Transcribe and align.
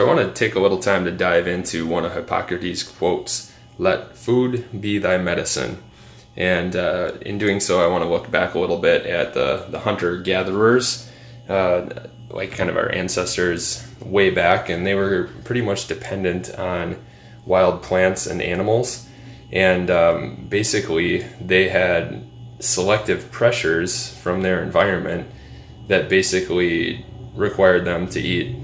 I 0.00 0.04
want 0.04 0.20
to 0.20 0.32
take 0.32 0.54
a 0.54 0.60
little 0.60 0.78
time 0.78 1.04
to 1.04 1.10
dive 1.10 1.46
into 1.46 1.86
one 1.86 2.06
of 2.06 2.14
Hippocrates' 2.14 2.82
quotes 2.82 3.52
Let 3.76 4.16
food 4.16 4.80
be 4.80 4.98
thy 4.98 5.18
medicine. 5.18 5.82
And 6.36 6.74
uh, 6.74 7.12
in 7.20 7.36
doing 7.36 7.60
so, 7.60 7.84
I 7.84 7.86
want 7.86 8.04
to 8.04 8.08
look 8.08 8.30
back 8.30 8.54
a 8.54 8.58
little 8.58 8.78
bit 8.78 9.04
at 9.04 9.34
the, 9.34 9.66
the 9.68 9.80
hunter 9.80 10.16
gatherers, 10.18 11.10
uh, 11.50 11.88
like 12.30 12.52
kind 12.52 12.70
of 12.70 12.78
our 12.78 12.90
ancestors 12.90 13.86
way 14.00 14.30
back, 14.30 14.70
and 14.70 14.86
they 14.86 14.94
were 14.94 15.28
pretty 15.44 15.60
much 15.60 15.86
dependent 15.86 16.54
on 16.58 16.96
wild 17.44 17.82
plants 17.82 18.26
and 18.26 18.40
animals. 18.40 19.06
And 19.52 19.90
um, 19.90 20.46
basically, 20.48 21.26
they 21.42 21.68
had 21.68 22.26
selective 22.60 23.30
pressures 23.30 24.16
from 24.18 24.40
their 24.40 24.62
environment 24.62 25.28
that 25.88 26.08
basically 26.08 27.04
required 27.34 27.84
them 27.84 28.08
to 28.10 28.20
eat 28.20 28.56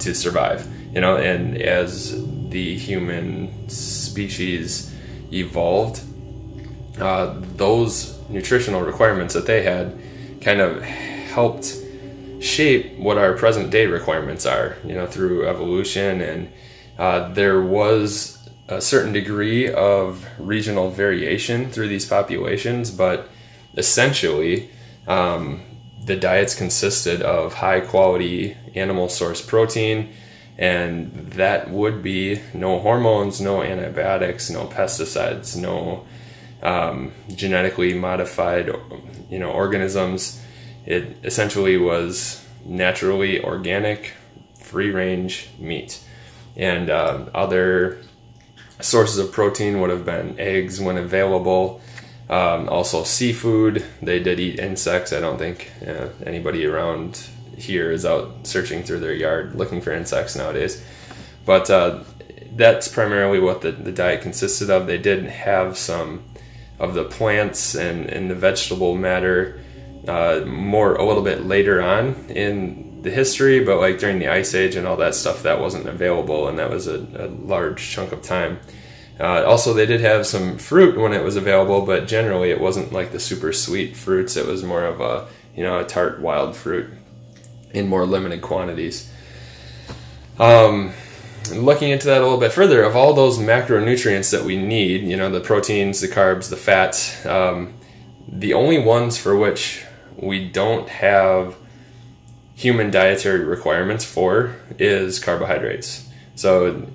to 0.00 0.14
survive. 0.14 0.68
You 0.96 1.02
know, 1.02 1.18
and 1.18 1.60
as 1.60 2.24
the 2.48 2.74
human 2.78 3.68
species 3.68 4.90
evolved, 5.30 6.00
uh, 6.98 7.38
those 7.56 8.18
nutritional 8.30 8.80
requirements 8.80 9.34
that 9.34 9.44
they 9.44 9.62
had 9.62 10.00
kind 10.40 10.62
of 10.62 10.80
helped 10.80 11.76
shape 12.40 12.96
what 12.98 13.18
our 13.18 13.34
present 13.34 13.68
day 13.70 13.84
requirements 13.84 14.46
are. 14.46 14.78
You 14.86 14.94
know, 14.94 15.06
through 15.06 15.46
evolution, 15.46 16.22
and 16.22 16.50
uh, 16.98 17.28
there 17.34 17.60
was 17.60 18.48
a 18.68 18.80
certain 18.80 19.12
degree 19.12 19.70
of 19.70 20.26
regional 20.38 20.90
variation 20.90 21.70
through 21.70 21.88
these 21.88 22.06
populations, 22.06 22.90
but 22.90 23.28
essentially, 23.76 24.70
um, 25.06 25.60
the 26.06 26.16
diets 26.16 26.54
consisted 26.54 27.20
of 27.20 27.52
high 27.52 27.80
quality 27.80 28.56
animal 28.74 29.10
source 29.10 29.42
protein, 29.42 30.14
and 30.58 31.12
that 31.32 31.70
would 31.70 32.02
be 32.02 32.40
no 32.54 32.78
hormones, 32.78 33.40
no 33.40 33.62
antibiotics, 33.62 34.48
no 34.50 34.66
pesticides, 34.66 35.56
no 35.56 36.06
um, 36.62 37.12
genetically 37.34 37.94
modified, 37.94 38.70
you 39.28 39.38
know, 39.38 39.50
organisms. 39.50 40.42
It 40.86 41.16
essentially 41.24 41.76
was 41.76 42.44
naturally 42.64 43.44
organic, 43.44 44.12
free 44.60 44.90
range 44.90 45.48
meat, 45.58 46.02
and 46.56 46.88
uh, 46.88 47.26
other 47.34 48.02
sources 48.80 49.18
of 49.18 49.32
protein 49.32 49.80
would 49.80 49.90
have 49.90 50.04
been 50.04 50.38
eggs 50.38 50.80
when 50.80 50.96
available. 50.96 51.80
Um, 52.28 52.68
also, 52.68 53.04
seafood. 53.04 53.84
They 54.02 54.20
did 54.20 54.40
eat 54.40 54.58
insects. 54.58 55.12
I 55.12 55.20
don't 55.20 55.38
think 55.38 55.70
uh, 55.86 56.08
anybody 56.24 56.66
around 56.66 57.28
here 57.56 57.90
is 57.90 58.04
out 58.04 58.46
searching 58.46 58.82
through 58.82 59.00
their 59.00 59.14
yard 59.14 59.54
looking 59.54 59.80
for 59.80 59.92
insects 59.92 60.36
nowadays. 60.36 60.82
But 61.44 61.70
uh, 61.70 62.04
that's 62.54 62.88
primarily 62.88 63.38
what 63.38 63.60
the, 63.60 63.72
the 63.72 63.92
diet 63.92 64.22
consisted 64.22 64.70
of. 64.70 64.86
They 64.86 64.98
did 64.98 65.24
have 65.24 65.76
some 65.76 66.24
of 66.78 66.94
the 66.94 67.04
plants 67.04 67.74
and, 67.74 68.06
and 68.06 68.30
the 68.30 68.34
vegetable 68.34 68.96
matter 68.96 69.60
uh, 70.06 70.42
more 70.46 70.94
a 70.94 71.04
little 71.04 71.22
bit 71.22 71.46
later 71.46 71.82
on 71.82 72.14
in 72.28 73.02
the 73.02 73.10
history, 73.10 73.64
but 73.64 73.78
like 73.78 73.98
during 73.98 74.18
the 74.18 74.28
Ice 74.28 74.54
Age 74.54 74.76
and 74.76 74.86
all 74.86 74.96
that 74.96 75.14
stuff, 75.14 75.42
that 75.42 75.60
wasn't 75.60 75.86
available, 75.86 76.48
and 76.48 76.58
that 76.58 76.70
was 76.70 76.86
a, 76.86 77.06
a 77.14 77.28
large 77.28 77.90
chunk 77.90 78.12
of 78.12 78.22
time. 78.22 78.58
Uh, 79.18 79.44
also, 79.44 79.72
they 79.72 79.86
did 79.86 80.00
have 80.00 80.26
some 80.26 80.58
fruit 80.58 80.98
when 80.98 81.12
it 81.12 81.22
was 81.22 81.36
available, 81.36 81.86
but 81.86 82.06
generally 82.06 82.50
it 82.50 82.60
wasn't 82.60 82.92
like 82.92 83.12
the 83.12 83.20
super 83.20 83.52
sweet 83.52 83.96
fruits. 83.96 84.36
It 84.36 84.46
was 84.46 84.62
more 84.62 84.84
of 84.84 85.00
a 85.00 85.28
you 85.54 85.62
know 85.62 85.78
a 85.78 85.84
tart 85.84 86.20
wild 86.20 86.54
fruit 86.54 86.90
in 87.76 87.88
more 87.88 88.06
limited 88.06 88.40
quantities. 88.40 89.10
Um, 90.38 90.92
looking 91.52 91.90
into 91.90 92.06
that 92.06 92.20
a 92.20 92.24
little 92.24 92.40
bit 92.40 92.52
further, 92.52 92.82
of 92.82 92.96
all 92.96 93.12
those 93.12 93.38
macronutrients 93.38 94.30
that 94.32 94.44
we 94.44 94.56
need, 94.56 95.02
you 95.02 95.16
know, 95.16 95.30
the 95.30 95.40
proteins, 95.40 96.00
the 96.00 96.08
carbs, 96.08 96.48
the 96.48 96.56
fats, 96.56 97.24
um, 97.26 97.74
the 98.26 98.54
only 98.54 98.78
ones 98.78 99.18
for 99.18 99.36
which 99.36 99.84
we 100.16 100.48
don't 100.48 100.88
have 100.88 101.54
human 102.54 102.90
dietary 102.90 103.44
requirements 103.44 104.04
for 104.04 104.56
is 104.78 105.18
carbohydrates. 105.18 106.08
So 106.34 106.86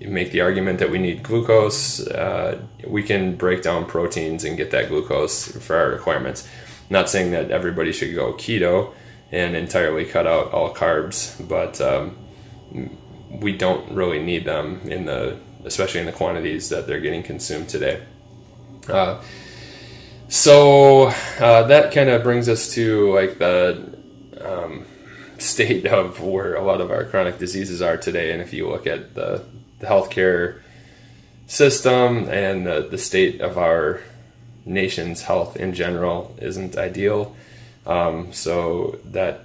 make 0.00 0.32
the 0.32 0.40
argument 0.40 0.80
that 0.80 0.90
we 0.90 0.98
need 0.98 1.22
glucose. 1.22 2.06
Uh, 2.06 2.60
we 2.86 3.02
can 3.02 3.36
break 3.36 3.62
down 3.62 3.86
proteins 3.86 4.44
and 4.44 4.56
get 4.56 4.72
that 4.72 4.88
glucose 4.88 5.46
for 5.64 5.76
our 5.76 5.88
requirements. 5.88 6.48
Not 6.90 7.08
saying 7.08 7.30
that 7.30 7.50
everybody 7.50 7.92
should 7.92 8.14
go 8.14 8.32
keto 8.32 8.92
and 9.32 9.56
entirely 9.56 10.04
cut 10.04 10.26
out 10.26 10.52
all 10.52 10.74
carbs, 10.74 11.36
but 11.48 11.80
um, 11.80 12.16
we 13.30 13.56
don't 13.56 13.90
really 13.92 14.22
need 14.22 14.44
them 14.44 14.80
in 14.84 15.04
the, 15.04 15.38
especially 15.64 16.00
in 16.00 16.06
the 16.06 16.12
quantities 16.12 16.68
that 16.68 16.86
they're 16.86 17.00
getting 17.00 17.22
consumed 17.22 17.68
today. 17.68 18.02
Uh, 18.88 19.20
so 20.28 21.06
uh, 21.40 21.62
that 21.64 21.92
kind 21.92 22.08
of 22.08 22.22
brings 22.22 22.48
us 22.48 22.72
to 22.74 23.12
like 23.14 23.38
the 23.38 23.96
um, 24.40 24.84
state 25.38 25.86
of 25.86 26.20
where 26.22 26.54
a 26.54 26.62
lot 26.62 26.80
of 26.80 26.90
our 26.90 27.04
chronic 27.04 27.38
diseases 27.38 27.82
are 27.82 27.96
today. 27.96 28.32
And 28.32 28.40
if 28.40 28.52
you 28.52 28.68
look 28.68 28.86
at 28.86 29.14
the, 29.14 29.44
the 29.80 29.86
healthcare 29.86 30.60
system 31.46 32.28
and 32.28 32.66
the, 32.66 32.88
the 32.90 32.98
state 32.98 33.40
of 33.40 33.58
our 33.58 34.00
nation's 34.64 35.22
health 35.22 35.56
in 35.56 35.72
general 35.72 36.34
isn't 36.40 36.76
ideal. 36.76 37.36
Um, 37.86 38.32
so 38.32 38.98
that 39.04 39.44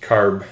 carb 0.00 0.46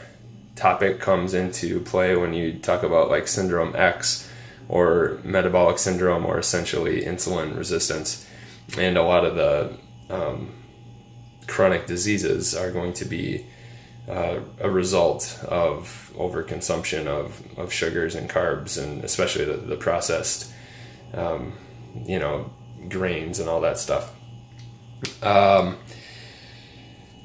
topic 0.54 1.00
comes 1.00 1.34
into 1.34 1.80
play 1.80 2.16
when 2.16 2.32
you 2.32 2.58
talk 2.58 2.82
about 2.82 3.10
like 3.10 3.28
syndrome 3.28 3.74
X 3.76 4.30
or 4.68 5.18
metabolic 5.24 5.78
syndrome 5.78 6.26
or 6.26 6.38
essentially 6.38 7.02
insulin 7.02 7.56
resistance 7.56 8.26
and 8.76 8.98
a 8.98 9.02
lot 9.02 9.24
of 9.24 9.36
the 9.36 9.72
um, 10.10 10.52
chronic 11.46 11.86
diseases 11.86 12.54
are 12.54 12.70
going 12.70 12.92
to 12.94 13.04
be 13.04 13.46
uh, 14.08 14.40
a 14.60 14.70
result 14.70 15.38
of 15.44 16.12
overconsumption 16.16 17.06
of, 17.06 17.42
of 17.58 17.72
sugars 17.72 18.14
and 18.14 18.28
carbs, 18.28 18.82
and 18.82 19.04
especially 19.04 19.44
the, 19.44 19.56
the 19.56 19.76
processed, 19.76 20.52
um, 21.14 21.52
you 22.06 22.18
know, 22.18 22.50
grains 22.88 23.38
and 23.38 23.48
all 23.48 23.60
that 23.60 23.78
stuff. 23.78 24.14
Um, 25.22 25.76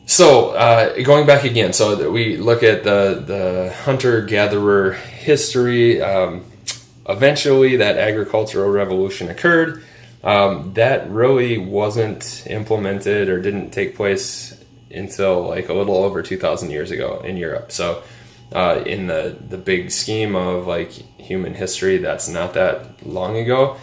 so 0.05 0.51
uh, 0.51 1.01
going 1.03 1.25
back 1.25 1.43
again, 1.43 1.73
so 1.73 2.11
we 2.11 2.37
look 2.37 2.63
at 2.63 2.83
the 2.83 3.23
the 3.25 3.73
hunter 3.83 4.21
gatherer 4.21 4.93
history. 4.93 6.01
Um, 6.01 6.45
eventually, 7.07 7.77
that 7.77 7.97
agricultural 7.97 8.69
revolution 8.69 9.29
occurred 9.29 9.83
um, 10.23 10.73
that 10.73 11.09
really 11.09 11.57
wasn't 11.57 12.45
implemented 12.47 13.27
or 13.27 13.41
didn't 13.41 13.71
take 13.71 13.95
place 13.95 14.57
until 14.89 15.47
like 15.47 15.69
a 15.69 15.73
little 15.73 15.97
over 15.97 16.21
2,000 16.21 16.69
years 16.71 16.91
ago 16.91 17.19
in 17.25 17.35
Europe. 17.35 17.71
So, 17.71 18.03
uh, 18.53 18.83
in 18.85 19.07
the, 19.07 19.35
the 19.49 19.57
big 19.57 19.91
scheme 19.91 20.35
of 20.35 20.67
like 20.67 20.91
human 20.91 21.53
history, 21.53 21.97
that's 21.97 22.29
not 22.29 22.53
that 22.53 23.05
long 23.05 23.37
ago. 23.37 23.77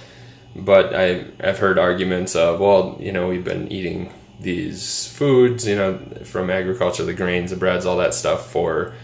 But 0.57 0.95
I, 0.95 1.27
I've 1.41 1.59
heard 1.59 1.79
arguments 1.79 2.35
of, 2.35 2.59
well, 2.59 2.97
you 2.99 3.13
know, 3.13 3.29
we've 3.29 3.45
been 3.45 3.71
eating 3.71 4.13
these 4.41 5.07
foods, 5.09 5.67
you 5.67 5.77
know, 5.77 5.99
from 6.25 6.51
agriculture, 6.51 7.05
the 7.05 7.15
grains, 7.15 7.51
the 7.51 7.57
breads, 7.57 7.87
all 7.87 7.99
that 7.99 8.15
stuff 8.15 8.51
for 8.51 8.95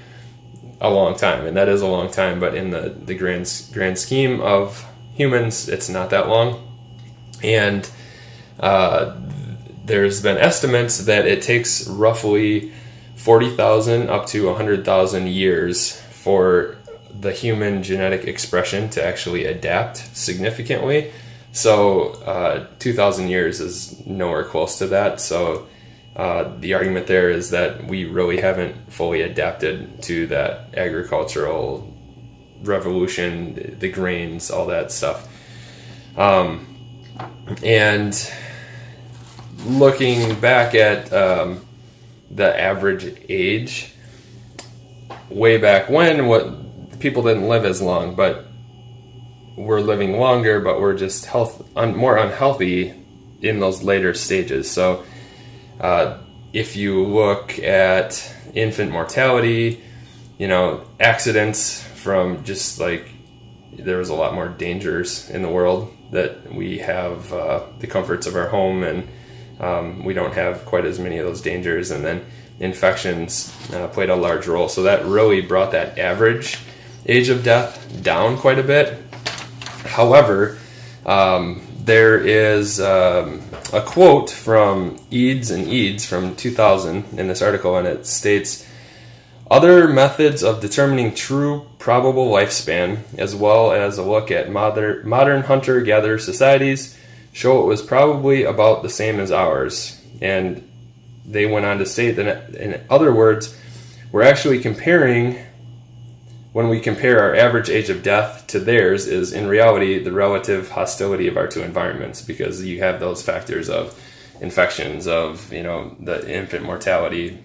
a 0.81 0.91
long 0.91 1.17
time. 1.17 1.47
And 1.47 1.57
that 1.57 1.69
is 1.69 1.83
a 1.83 1.87
long 1.87 2.11
time, 2.11 2.41
but 2.41 2.55
in 2.55 2.71
the, 2.71 2.91
the 2.91 3.15
grand, 3.15 3.51
grand 3.72 3.99
scheme 3.99 4.41
of 4.41 4.84
humans, 5.15 5.69
it's 5.69 5.89
not 5.89 6.10
that 6.10 6.28
long 6.28 6.66
and 7.43 7.89
uh, 8.60 9.16
there's 9.84 10.22
been 10.22 10.39
estimates 10.39 10.99
that 10.99 11.27
it 11.27 11.43
takes 11.43 11.87
roughly 11.87 12.72
40,000 13.16 14.09
up 14.09 14.27
to 14.27 14.47
100,000 14.47 15.28
years 15.28 15.93
for 15.93 16.77
the 17.19 17.33
human 17.33 17.83
genetic 17.83 18.25
expression 18.25 18.91
to 18.91 19.05
actually 19.05 19.47
adapt 19.47 19.97
significantly. 20.16 21.13
So, 21.57 22.11
uh, 22.27 22.67
2,000 22.81 23.31
years 23.31 23.61
is 23.61 24.05
nowhere 24.07 24.45
close 24.45 24.77
to 24.81 24.89
that. 24.89 25.23
So, 25.23 25.67
uh, 26.15 26.55
the 26.59 26.75
argument 26.75 27.07
there 27.07 27.31
is 27.31 27.49
that 27.49 27.87
we 27.87 28.05
really 28.05 28.39
haven't 28.43 28.93
fully 28.93 29.23
adapted 29.23 30.03
to 30.03 30.27
that 30.27 30.75
agricultural 30.77 31.91
revolution, 32.63 33.79
the 33.79 33.91
grains, 33.91 34.51
all 34.51 34.67
that 34.67 34.93
stuff. 34.93 35.27
Um, 36.19 36.67
and 37.65 38.15
looking 39.65 40.39
back 40.39 40.75
at 40.75 41.11
um, 41.11 41.65
the 42.31 42.61
average 42.61 43.17
age, 43.31 43.95
way 45.31 45.57
back 45.57 45.89
when, 45.89 46.27
what 46.27 47.01
people 47.01 47.23
didn't 47.23 47.49
live 47.49 47.65
as 47.65 47.81
long, 47.81 48.15
but 48.15 48.46
we're 49.57 49.81
living 49.81 50.19
longer, 50.19 50.61
but 50.61 50.81
we're 50.81 50.97
just 50.97 51.25
health 51.27 51.67
un, 51.77 51.97
more 51.97 52.17
unhealthy 52.17 52.95
in 53.43 53.59
those 53.61 53.83
later 53.83 54.15
stages. 54.15 54.71
So, 54.71 55.05
uh, 55.81 56.19
if 56.53 56.77
you 56.77 57.05
look 57.05 57.59
at 57.59 58.33
infant 58.55 58.91
mortality, 58.91 59.83
you 60.39 60.49
know, 60.49 60.87
accidents 61.01 61.83
from 61.83 62.45
just 62.45 62.81
like 62.81 63.11
there 63.73 63.99
was 63.99 64.09
a 64.09 64.15
lot 64.15 64.35
more 64.35 64.49
dangers 64.49 65.29
in 65.31 65.43
the 65.43 65.49
world 65.49 65.95
that 66.13 66.53
we 66.55 66.79
have 66.79 67.33
uh, 67.33 67.65
the 67.81 67.87
comforts 67.87 68.27
of 68.27 68.37
our 68.37 68.49
home 68.49 68.83
and 68.83 69.09
um, 69.61 70.05
we 70.05 70.15
don't 70.15 70.35
have 70.35 70.65
quite 70.65 70.85
as 70.85 70.99
many 70.99 71.19
of 71.19 71.27
those 71.27 71.41
dangers. 71.41 71.91
And 71.91 72.05
then 72.05 72.25
infections 72.61 73.55
uh, 73.73 73.89
played 73.89 74.11
a 74.11 74.17
large 74.17 74.47
role. 74.47 74.69
So 74.69 74.85
that 74.85 75.05
really 75.05 75.41
brought 75.41 75.73
that 75.73 75.99
average 75.99 76.59
age 77.07 77.29
of 77.29 77.45
death 77.45 78.03
down 78.03 78.37
quite 78.39 78.59
a 78.59 78.63
bit. 78.63 79.06
However, 79.97 80.59
um, 81.07 81.63
there 81.78 82.19
is 82.19 82.83
um, 82.83 83.41
a 83.72 83.81
quote 83.81 84.28
from 84.28 84.98
Eades 85.10 85.51
and 85.51 85.66
Eades 85.66 86.04
from 86.04 86.37
2000 86.37 87.19
in 87.19 87.28
this 87.28 87.41
article, 87.41 87.78
and 87.78 87.89
it 87.89 88.04
states 88.04 88.69
other 89.51 89.89
methods 89.89 90.43
of 90.45 90.60
determining 90.60 91.15
true 91.15 91.65
probable 91.78 92.27
lifespan, 92.27 92.98
as 93.16 93.34
well 93.34 93.72
as 93.72 93.97
a 93.97 94.03
look 94.03 94.31
at 94.31 94.51
modern, 94.51 95.09
modern 95.09 95.43
hunter 95.43 95.81
gatherer 95.81 96.19
societies, 96.19 96.95
show 97.33 97.63
it 97.63 97.66
was 97.66 97.81
probably 97.81 98.45
about 98.45 98.83
the 98.83 98.91
same 98.91 99.19
as 99.19 99.33
ours. 99.33 99.98
And 100.21 100.69
they 101.25 101.47
went 101.47 101.65
on 101.65 101.78
to 101.78 101.87
state 101.87 102.16
that, 102.16 102.54
in 102.54 102.84
other 102.91 103.15
words, 103.15 103.59
we're 104.13 104.25
actually 104.25 104.60
comparing, 104.60 105.39
when 106.57 106.71
we 106.71 106.81
compare 106.81 107.21
our 107.21 107.35
average 107.35 107.69
age 107.69 107.91
of 107.91 108.03
death 108.03 108.47
to 108.47 108.59
theirs, 108.59 109.07
is 109.07 109.35
in 109.35 109.47
reality 109.47 110.03
the 110.03 110.11
relative 110.11 110.71
hostility 110.71 111.29
of 111.29 111.37
our 111.37 111.47
two 111.47 111.61
environments 111.61 112.23
because 112.23 112.65
you 112.65 112.79
have 112.79 112.99
those 112.99 113.23
factors 113.23 113.69
of 113.69 113.95
infections, 114.41 115.07
of 115.07 115.53
you 115.53 115.63
know 115.63 115.95
the 116.01 116.27
infant 116.35 116.65
mortality, 116.65 117.39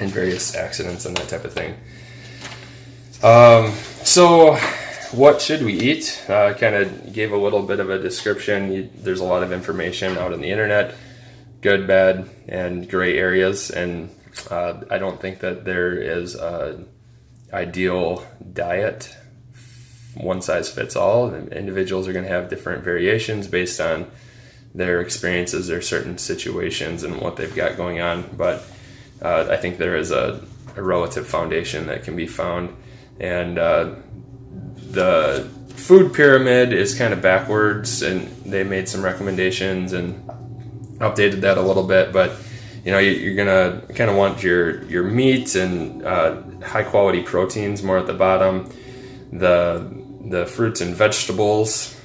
and 0.00 0.10
various 0.10 0.56
accidents 0.56 1.04
and 1.04 1.14
that 1.14 1.28
type 1.28 1.44
of 1.44 1.52
thing. 1.52 1.74
Um, 3.22 3.70
so, 4.02 4.54
what 5.14 5.42
should 5.42 5.62
we 5.62 5.74
eat? 5.74 6.24
I 6.26 6.32
uh, 6.32 6.54
kind 6.54 6.74
of 6.74 7.12
gave 7.12 7.32
a 7.32 7.36
little 7.36 7.62
bit 7.62 7.80
of 7.80 7.90
a 7.90 7.98
description. 7.98 8.72
You, 8.72 8.88
there's 8.94 9.20
a 9.20 9.24
lot 9.24 9.42
of 9.42 9.52
information 9.52 10.16
out 10.16 10.32
on 10.32 10.40
the 10.40 10.50
internet, 10.50 10.94
good, 11.60 11.86
bad, 11.86 12.30
and 12.48 12.88
gray 12.88 13.18
areas, 13.18 13.68
and 13.68 14.08
uh, 14.50 14.80
I 14.90 14.96
don't 14.96 15.20
think 15.20 15.40
that 15.40 15.66
there 15.66 15.92
is 15.94 16.34
a 16.34 16.82
ideal 17.52 18.26
diet. 18.52 19.16
One 20.14 20.42
size 20.42 20.70
fits 20.70 20.96
all. 20.96 21.34
Individuals 21.34 22.08
are 22.08 22.12
going 22.12 22.24
to 22.24 22.30
have 22.30 22.50
different 22.50 22.84
variations 22.84 23.46
based 23.46 23.80
on 23.80 24.10
their 24.74 25.00
experiences, 25.00 25.66
their 25.66 25.82
certain 25.82 26.18
situations, 26.18 27.02
and 27.02 27.20
what 27.20 27.36
they've 27.36 27.54
got 27.54 27.76
going 27.76 28.00
on. 28.00 28.28
But 28.36 28.64
uh, 29.20 29.48
I 29.50 29.56
think 29.56 29.78
there 29.78 29.96
is 29.96 30.10
a, 30.10 30.42
a, 30.76 30.82
relative 30.82 31.26
foundation 31.26 31.86
that 31.86 32.04
can 32.04 32.16
be 32.16 32.26
found. 32.26 32.74
And 33.20 33.58
uh, 33.58 33.94
the 34.90 35.48
food 35.76 36.14
pyramid 36.14 36.72
is 36.72 36.96
kind 36.96 37.12
of 37.12 37.20
backwards, 37.20 38.02
and 38.02 38.28
they 38.44 38.64
made 38.64 38.88
some 38.88 39.04
recommendations 39.04 39.92
and 39.92 40.26
updated 40.98 41.40
that 41.42 41.58
a 41.58 41.62
little 41.62 41.86
bit. 41.86 42.12
But 42.12 42.32
you 42.84 42.90
know, 42.90 42.98
you're 42.98 43.36
gonna 43.36 43.82
kind 43.94 44.10
of 44.10 44.16
want 44.16 44.42
your 44.42 44.82
your 44.84 45.04
meat 45.04 45.54
and 45.54 46.04
uh, 46.04 46.42
high 46.62 46.82
quality 46.82 47.22
proteins 47.22 47.82
more 47.82 47.98
at 47.98 48.06
the 48.06 48.14
bottom. 48.14 48.70
The 49.32 49.88
the 50.24 50.46
fruits 50.46 50.80
and 50.80 50.94
vegetables 50.94 51.98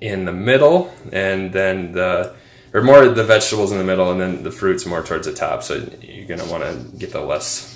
in 0.00 0.24
the 0.24 0.32
middle, 0.32 0.92
and 1.12 1.52
then 1.52 1.92
the 1.92 2.34
or 2.74 2.82
more 2.82 3.06
the 3.08 3.24
vegetables 3.24 3.70
in 3.70 3.78
the 3.78 3.84
middle, 3.84 4.10
and 4.10 4.20
then 4.20 4.42
the 4.42 4.50
fruits 4.50 4.86
more 4.86 5.02
towards 5.02 5.26
the 5.26 5.34
top. 5.34 5.62
So 5.62 5.74
you're 6.00 6.26
gonna 6.26 6.50
want 6.50 6.64
to 6.64 6.96
get 6.96 7.12
the 7.12 7.20
less 7.20 7.68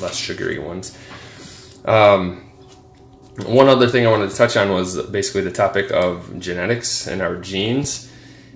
less 0.00 0.16
sugary 0.16 0.58
ones. 0.58 0.96
Um, 1.84 2.50
one 3.46 3.68
other 3.68 3.88
thing 3.88 4.06
I 4.06 4.10
wanted 4.10 4.30
to 4.30 4.36
touch 4.36 4.56
on 4.56 4.70
was 4.70 5.00
basically 5.06 5.42
the 5.42 5.52
topic 5.52 5.90
of 5.90 6.38
genetics 6.38 7.06
and 7.06 7.22
our 7.22 7.36
genes. 7.36 8.09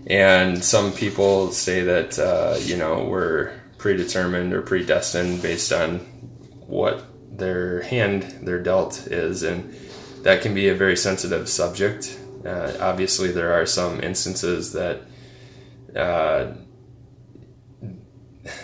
And 0.06 0.62
some 0.62 0.92
people 0.92 1.50
say 1.52 1.82
that 1.82 2.18
uh, 2.18 2.58
you 2.60 2.76
know 2.76 3.04
we're 3.04 3.52
predetermined 3.78 4.52
or 4.52 4.62
predestined 4.62 5.42
based 5.42 5.72
on 5.72 5.98
what 6.66 7.04
their 7.30 7.82
hand 7.82 8.22
their 8.42 8.62
dealt 8.62 9.06
is, 9.06 9.42
and 9.42 9.74
that 10.22 10.42
can 10.42 10.54
be 10.54 10.68
a 10.68 10.74
very 10.74 10.96
sensitive 10.96 11.48
subject. 11.48 12.18
Uh, 12.44 12.72
obviously, 12.80 13.32
there 13.32 13.54
are 13.54 13.64
some 13.64 14.02
instances 14.02 14.72
that 14.72 15.00
uh, 15.96 16.52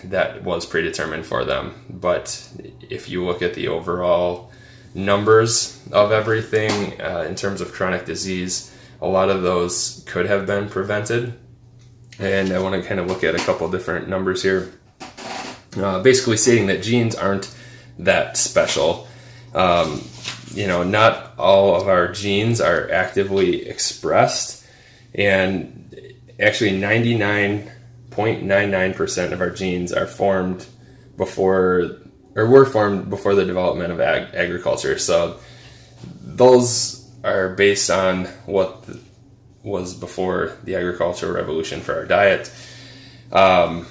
that 0.05 0.43
was 0.45 0.67
predetermined 0.67 1.25
for 1.25 1.45
them. 1.45 1.75
But 1.89 2.49
if 2.89 3.09
you 3.09 3.25
look 3.25 3.43
at 3.43 3.55
the 3.55 3.69
overall 3.69 4.53
numbers 4.95 5.81
of 5.93 6.13
everything 6.13 7.01
uh, 7.01 7.25
in 7.29 7.35
terms 7.35 7.61
of 7.61 7.73
chronic 7.73 8.05
disease, 8.05 8.75
a 9.01 9.09
lot 9.09 9.31
of 9.31 9.43
those 9.43 10.05
could 10.07 10.27
have 10.27 10.47
been 10.47 10.69
prevented. 10.69 11.35
And 12.19 12.53
I 12.53 12.61
want 12.61 12.81
to 12.81 12.87
kind 12.87 13.01
of 13.01 13.07
look 13.07 13.25
at 13.25 13.35
a 13.35 13.39
couple 13.39 13.69
different 13.71 14.09
numbers 14.09 14.43
here. 14.43 14.73
Uh, 15.77 16.03
basically, 16.03 16.37
stating 16.37 16.67
that 16.67 16.83
genes 16.83 17.15
aren't 17.15 17.55
that 17.99 18.37
special. 18.37 19.09
Um, 19.55 20.03
you 20.53 20.67
know, 20.67 20.83
not 20.83 21.33
all 21.39 21.81
of 21.81 21.89
our 21.89 22.13
genes 22.13 22.61
are 22.61 22.91
actively 22.91 23.67
expressed, 23.69 24.67
and 25.15 25.81
actually 26.41 26.73
99.99% 26.73 29.33
of 29.33 29.41
our 29.41 29.51
genes 29.51 29.93
are 29.93 30.07
formed 30.07 30.67
before 31.17 31.99
or 32.35 32.47
were 32.47 32.65
formed 32.65 33.11
before 33.11 33.35
the 33.35 33.45
development 33.45 33.93
of 33.93 34.01
ag- 34.01 34.33
agriculture 34.35 34.97
so 34.99 35.39
those 36.23 37.00
are 37.25 37.51
based 37.51 37.91
on 37.91 38.25
what 38.47 38.89
was 39.63 39.95
before 39.95 40.57
the 40.65 40.75
agricultural 40.75 41.33
revolution 41.33 41.81
for 41.81 41.95
our 41.95 42.07
diet 42.07 42.53
um, 43.33 43.87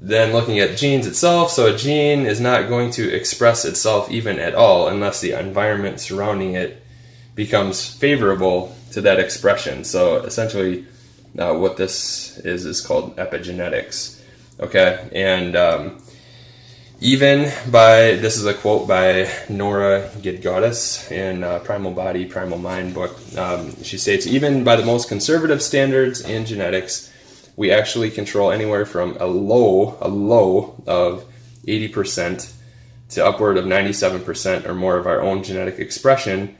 then 0.00 0.32
looking 0.32 0.58
at 0.58 0.76
genes 0.76 1.06
itself 1.06 1.50
so 1.50 1.74
a 1.74 1.76
gene 1.76 2.26
is 2.26 2.40
not 2.40 2.68
going 2.68 2.90
to 2.90 3.12
express 3.14 3.64
itself 3.64 4.10
even 4.10 4.38
at 4.38 4.54
all 4.54 4.88
unless 4.88 5.20
the 5.20 5.32
environment 5.32 6.00
surrounding 6.00 6.54
it 6.54 6.82
becomes 7.34 7.88
favorable 7.88 8.76
to 8.92 9.00
that 9.00 9.18
expression 9.18 9.82
so 9.82 10.18
essentially 10.18 10.86
uh, 11.38 11.54
what 11.54 11.76
this 11.76 12.38
is 12.38 12.64
is 12.64 12.80
called 12.80 13.16
epigenetics. 13.16 14.20
Okay, 14.60 15.08
and 15.12 15.54
um, 15.56 16.02
even 17.00 17.52
by 17.70 18.14
this 18.14 18.38
is 18.38 18.46
a 18.46 18.54
quote 18.54 18.88
by 18.88 19.30
Nora 19.50 20.10
Gedgaudas 20.18 21.10
in 21.12 21.44
uh, 21.44 21.58
Primal 21.58 21.92
Body, 21.92 22.24
Primal 22.24 22.58
Mind 22.58 22.94
book. 22.94 23.16
Um, 23.36 23.82
she 23.82 23.98
states, 23.98 24.26
even 24.26 24.64
by 24.64 24.76
the 24.76 24.84
most 24.84 25.08
conservative 25.08 25.62
standards 25.62 26.22
in 26.22 26.46
genetics, 26.46 27.12
we 27.54 27.70
actually 27.70 28.10
control 28.10 28.50
anywhere 28.50 28.86
from 28.86 29.16
a 29.20 29.26
low, 29.26 29.98
a 30.00 30.08
low 30.08 30.82
of 30.86 31.24
80% 31.66 32.52
to 33.10 33.24
upward 33.24 33.58
of 33.58 33.66
97% 33.66 34.66
or 34.66 34.74
more 34.74 34.96
of 34.96 35.06
our 35.06 35.20
own 35.20 35.42
genetic 35.42 35.78
expression 35.78 36.56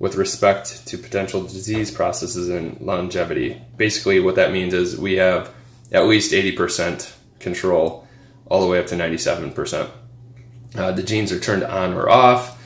with 0.00 0.16
respect 0.16 0.86
to 0.88 0.98
potential 0.98 1.42
disease 1.42 1.90
processes 1.90 2.48
and 2.48 2.80
longevity. 2.80 3.60
Basically, 3.76 4.20
what 4.20 4.36
that 4.36 4.52
means 4.52 4.74
is 4.74 4.98
we 4.98 5.16
have 5.16 5.52
at 5.92 6.06
least 6.06 6.32
80% 6.32 7.12
control 7.38 8.07
all 8.48 8.60
the 8.60 8.66
way 8.66 8.78
up 8.78 8.86
to 8.86 8.94
97%. 8.94 9.90
Uh, 10.74 10.92
the 10.92 11.02
genes 11.02 11.32
are 11.32 11.40
turned 11.40 11.64
on 11.64 11.94
or 11.94 12.08
off 12.08 12.58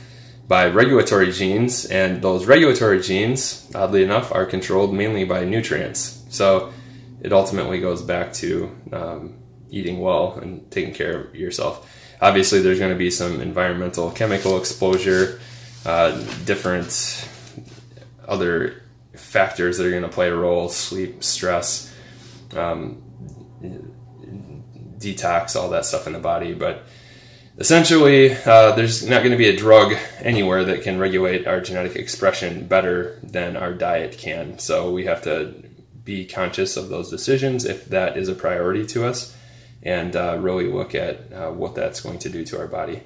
by 0.47 0.67
regulatory 0.67 1.31
genes, 1.31 1.85
and 1.85 2.21
those 2.21 2.45
regulatory 2.45 3.01
genes, 3.01 3.71
oddly 3.73 4.03
enough, 4.03 4.31
are 4.33 4.45
controlled 4.45 4.93
mainly 4.93 5.23
by 5.23 5.45
nutrients. 5.45 6.23
So 6.29 6.73
it 7.21 7.31
ultimately 7.31 7.79
goes 7.79 8.01
back 8.01 8.33
to 8.33 8.75
um, 8.91 9.35
eating 9.69 9.99
well 9.99 10.33
and 10.33 10.69
taking 10.69 10.93
care 10.93 11.21
of 11.21 11.35
yourself. 11.35 11.89
Obviously, 12.21 12.61
there's 12.61 12.79
going 12.79 12.91
to 12.91 12.97
be 12.97 13.09
some 13.09 13.41
environmental 13.41 14.11
chemical 14.11 14.57
exposure 14.57 15.39
uh, 15.85 16.17
different 16.45 17.27
other 18.27 18.83
factors 19.15 19.77
that 19.77 19.85
are 19.85 19.91
going 19.91 20.03
to 20.03 20.09
play 20.09 20.29
a 20.29 20.35
role 20.35 20.69
sleep, 20.69 21.23
stress, 21.23 21.93
um, 22.55 23.01
detox, 25.03 25.55
all 25.55 25.69
that 25.69 25.85
stuff 25.85 26.07
in 26.07 26.13
the 26.13 26.19
body. 26.19 26.53
But 26.53 26.83
essentially, 27.57 28.33
uh, 28.33 28.71
there's 28.73 29.07
not 29.07 29.19
going 29.19 29.31
to 29.31 29.37
be 29.37 29.49
a 29.49 29.57
drug 29.57 29.93
anywhere 30.19 30.63
that 30.65 30.83
can 30.83 30.99
regulate 30.99 31.47
our 31.47 31.61
genetic 31.61 31.95
expression 31.95 32.67
better 32.67 33.19
than 33.23 33.57
our 33.57 33.73
diet 33.73 34.17
can. 34.17 34.59
So 34.59 34.91
we 34.91 35.05
have 35.05 35.21
to 35.23 35.53
be 36.03 36.25
conscious 36.25 36.75
of 36.77 36.89
those 36.89 37.09
decisions 37.09 37.65
if 37.65 37.85
that 37.85 38.17
is 38.17 38.27
a 38.27 38.35
priority 38.35 38.85
to 38.87 39.05
us 39.05 39.35
and 39.81 40.15
uh, 40.15 40.37
really 40.39 40.71
look 40.71 40.95
at 40.95 41.31
uh, 41.33 41.51
what 41.51 41.75
that's 41.75 42.01
going 42.01 42.19
to 42.19 42.29
do 42.29 42.45
to 42.45 42.59
our 42.59 42.67
body. 42.67 43.03